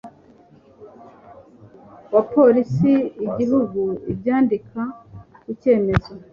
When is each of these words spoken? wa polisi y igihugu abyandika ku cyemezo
wa 2.13 2.21
polisi 2.33 2.91
y 3.21 3.25
igihugu 3.27 3.81
abyandika 4.11 4.81
ku 5.43 5.49
cyemezo 5.61 6.11